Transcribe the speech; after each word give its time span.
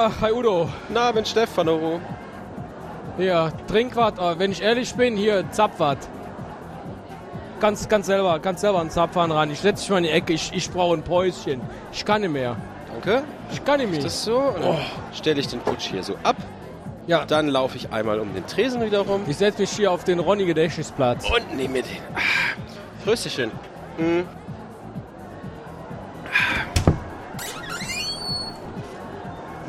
Ach, 0.00 0.12
hi 0.20 0.32
Udo. 0.32 0.68
Na, 0.90 1.10
bin 1.10 1.24
Stefano. 1.24 2.00
Ja, 3.18 3.50
Trinkwart, 3.66 4.18
wenn 4.38 4.52
ich 4.52 4.62
ehrlich 4.62 4.94
bin, 4.94 5.16
hier 5.16 5.50
Zapfwart. 5.50 5.98
Ganz, 7.60 7.88
ganz 7.88 8.06
selber, 8.06 8.38
ganz 8.38 8.60
selber 8.60 8.80
einen 8.80 8.90
Zapfhahn 8.90 9.32
ran. 9.32 9.50
Ich 9.50 9.60
setze 9.60 9.82
mich 9.82 9.90
mal 9.90 9.96
in 9.98 10.04
die 10.04 10.10
Ecke. 10.10 10.32
Ich, 10.32 10.52
ich 10.52 10.70
brauche 10.70 10.94
ein 10.96 11.02
Päuschen. 11.02 11.60
Ich 11.92 12.04
kann 12.04 12.20
nicht 12.20 12.30
mehr. 12.32 12.56
Danke. 12.92 13.24
Ich 13.52 13.64
kann 13.64 13.80
nicht 13.80 13.90
mehr. 13.90 13.98
Ist 13.98 14.06
das 14.06 14.24
so? 14.24 14.54
Dann 14.60 14.76
stelle 15.12 15.40
ich 15.40 15.48
den 15.48 15.60
Putsch 15.60 15.88
hier 15.90 16.02
so 16.04 16.14
ab. 16.22 16.36
ja, 17.08 17.24
Dann 17.24 17.48
laufe 17.48 17.76
ich 17.76 17.90
einmal 17.92 18.20
um 18.20 18.32
den 18.32 18.46
Tresen 18.46 18.84
wieder 18.84 19.00
rum. 19.00 19.22
ich 19.26 19.36
setze 19.36 19.60
mich 19.62 19.70
hier 19.70 19.90
auf 19.90 20.04
den 20.04 20.20
Ronny-Gedächtnisplatz. 20.20 21.24
Und 21.28 21.56
nehme 21.56 21.74
mir 21.74 21.82
den. 21.82 21.96
Ah, 22.14 22.20
Prösterchen. 23.04 23.50
Hm. 23.96 24.24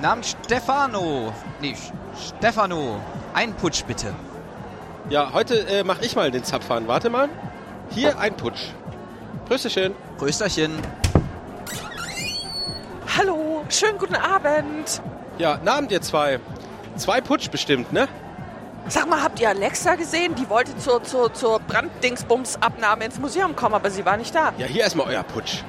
Namens 0.02 0.36
Stefano. 0.46 1.34
Nee, 1.62 1.76
Stefano. 2.18 3.00
Ein 3.34 3.54
Putsch 3.54 3.84
bitte. 3.86 4.14
Ja, 5.10 5.32
heute 5.34 5.68
äh, 5.68 5.84
mache 5.84 6.06
ich 6.06 6.16
mal 6.16 6.32
den 6.32 6.44
Zapfhahn. 6.44 6.88
Warte 6.88 7.10
mal. 7.10 7.30
Hier 7.90 8.18
ein 8.20 8.36
Putsch. 8.36 8.70
Prösterchen. 9.48 9.96
Rösterchen. 10.22 10.72
Hallo, 13.18 13.64
schönen 13.70 13.98
guten 13.98 14.16
Abend. 14.16 15.02
Ja, 15.38 15.60
Abend 15.66 15.92
ihr 15.92 16.02
zwei. 16.02 16.40
Zwei 16.96 17.20
Putsch 17.22 17.50
bestimmt, 17.50 17.92
ne? 17.92 18.08
Sag 18.88 19.10
mal, 19.10 19.22
habt 19.22 19.40
ihr 19.40 19.50
Alexa 19.50 19.96
gesehen? 19.96 20.36
Die 20.36 20.50
wollte 20.50 20.76
zur, 20.78 21.04
zur, 21.04 21.34
zur 21.34 21.60
Branddingsbums-Abnahme 21.60 23.06
ins 23.06 23.20
Museum 23.20 23.56
kommen, 23.56 23.76
aber 23.76 23.90
sie 23.90 24.06
war 24.06 24.18
nicht 24.18 24.34
da. 24.34 24.54
Ja, 24.58 24.66
hier 24.66 24.84
erstmal 24.84 25.08
euer 25.08 25.24
Putsch. 25.24 25.64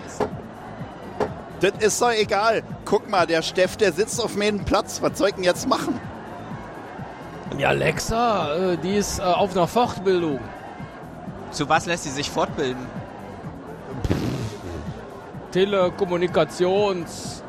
Das 1.61 1.73
ist 1.81 2.01
doch 2.01 2.13
egal. 2.13 2.63
Guck 2.85 3.09
mal, 3.11 3.27
der 3.27 3.43
Steff, 3.43 3.77
der 3.77 3.93
sitzt 3.93 4.23
auf 4.23 4.37
meinem 4.37 4.65
Platz. 4.65 5.03
Was 5.03 5.19
soll 5.19 5.29
ich 5.29 5.35
denn 5.35 5.45
jetzt 5.45 5.69
machen? 5.69 6.01
Die 7.59 7.67
Alexa, 7.67 8.55
äh, 8.55 8.77
die 8.79 8.97
ist 8.97 9.19
äh, 9.19 9.23
auf 9.23 9.53
einer 9.53 9.67
Fortbildung. 9.67 10.41
Zu 11.51 11.69
was 11.69 11.87
lässt 11.87 12.05
sie 12.05 12.11
sich 12.11 12.31
fortbilden? 12.31 12.87
Telekommunikations. 15.51 17.43